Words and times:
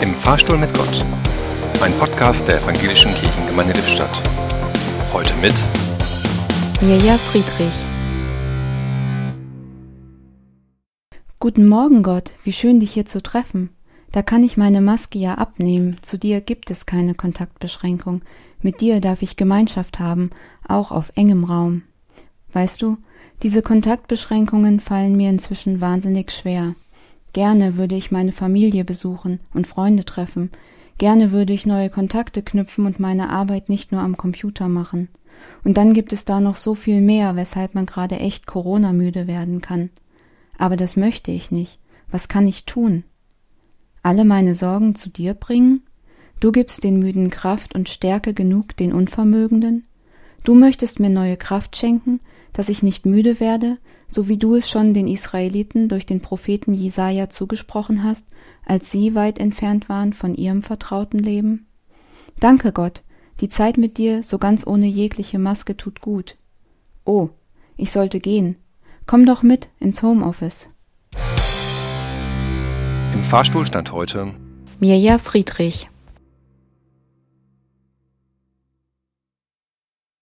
Im 0.00 0.14
Fahrstuhl 0.14 0.56
mit 0.56 0.72
Gott. 0.74 1.04
Ein 1.82 1.92
Podcast 1.98 2.46
der 2.46 2.62
Evangelischen 2.62 3.12
Kirchengemeinde 3.14 3.72
Lippstadt. 3.72 4.22
Heute 5.12 5.34
mit 5.42 5.54
Mirja 6.80 7.14
Friedrich. 7.14 7.72
Guten 11.40 11.66
Morgen, 11.66 12.04
Gott. 12.04 12.30
Wie 12.44 12.52
schön, 12.52 12.78
dich 12.78 12.92
hier 12.92 13.06
zu 13.06 13.20
treffen. 13.20 13.70
Da 14.12 14.22
kann 14.22 14.44
ich 14.44 14.56
meine 14.56 14.80
Maske 14.80 15.18
ja 15.18 15.34
abnehmen. 15.34 15.96
Zu 16.02 16.16
dir 16.16 16.42
gibt 16.42 16.70
es 16.70 16.86
keine 16.86 17.14
Kontaktbeschränkung. 17.14 18.22
Mit 18.62 18.80
dir 18.80 19.00
darf 19.00 19.22
ich 19.22 19.34
Gemeinschaft 19.34 19.98
haben, 19.98 20.30
auch 20.68 20.92
auf 20.92 21.10
engem 21.16 21.42
Raum. 21.42 21.82
Weißt 22.52 22.80
du, 22.82 22.98
diese 23.42 23.62
Kontaktbeschränkungen 23.62 24.78
fallen 24.78 25.16
mir 25.16 25.30
inzwischen 25.30 25.80
wahnsinnig 25.80 26.30
schwer. 26.30 26.76
Gerne 27.32 27.76
würde 27.76 27.94
ich 27.94 28.10
meine 28.10 28.32
Familie 28.32 28.84
besuchen 28.84 29.40
und 29.52 29.66
Freunde 29.66 30.04
treffen. 30.04 30.50
Gerne 30.98 31.30
würde 31.30 31.52
ich 31.52 31.66
neue 31.66 31.90
Kontakte 31.90 32.42
knüpfen 32.42 32.86
und 32.86 32.98
meine 32.98 33.30
Arbeit 33.30 33.68
nicht 33.68 33.92
nur 33.92 34.00
am 34.00 34.16
Computer 34.16 34.68
machen. 34.68 35.08
Und 35.62 35.76
dann 35.76 35.92
gibt 35.92 36.12
es 36.12 36.24
da 36.24 36.40
noch 36.40 36.56
so 36.56 36.74
viel 36.74 37.00
mehr, 37.00 37.36
weshalb 37.36 37.74
man 37.74 37.86
gerade 37.86 38.18
echt 38.18 38.46
Corona 38.46 38.92
müde 38.92 39.26
werden 39.26 39.60
kann. 39.60 39.90
Aber 40.56 40.76
das 40.76 40.96
möchte 40.96 41.30
ich 41.30 41.50
nicht. 41.50 41.78
Was 42.10 42.28
kann 42.28 42.46
ich 42.46 42.64
tun? 42.64 43.04
Alle 44.02 44.24
meine 44.24 44.54
Sorgen 44.54 44.94
zu 44.94 45.10
dir 45.10 45.34
bringen? 45.34 45.82
Du 46.40 46.52
gibst 46.52 46.84
den 46.84 46.98
Müden 46.98 47.30
Kraft 47.30 47.74
und 47.74 47.88
Stärke 47.88 48.32
genug 48.32 48.76
den 48.76 48.92
Unvermögenden? 48.92 49.86
Du 50.44 50.54
möchtest 50.54 51.00
mir 51.00 51.10
neue 51.10 51.36
Kraft 51.36 51.76
schenken, 51.76 52.20
dass 52.52 52.68
ich 52.68 52.82
nicht 52.82 53.06
müde 53.06 53.40
werde, 53.40 53.78
so 54.08 54.28
wie 54.28 54.38
du 54.38 54.54
es 54.54 54.70
schon 54.70 54.94
den 54.94 55.06
Israeliten 55.06 55.88
durch 55.88 56.06
den 56.06 56.20
Propheten 56.20 56.74
Jesaja 56.74 57.28
zugesprochen 57.28 58.02
hast, 58.02 58.26
als 58.64 58.90
sie 58.90 59.14
weit 59.14 59.38
entfernt 59.38 59.88
waren 59.88 60.12
von 60.12 60.34
ihrem 60.34 60.62
vertrauten 60.62 61.18
Leben? 61.18 61.66
Danke 62.40 62.72
Gott, 62.72 63.02
die 63.40 63.48
Zeit 63.48 63.76
mit 63.76 63.98
dir, 63.98 64.22
so 64.22 64.38
ganz 64.38 64.66
ohne 64.66 64.86
jegliche 64.86 65.38
Maske, 65.38 65.76
tut 65.76 66.00
gut. 66.00 66.36
Oh, 67.04 67.30
ich 67.76 67.92
sollte 67.92 68.20
gehen. 68.20 68.56
Komm 69.06 69.24
doch 69.24 69.42
mit 69.42 69.70
ins 69.80 70.02
Homeoffice. 70.02 70.68
Im 73.14 73.24
Fahrstuhl 73.24 73.66
stand 73.66 73.92
heute 73.92 74.34
Mirja 74.80 75.18
Friedrich 75.18 75.88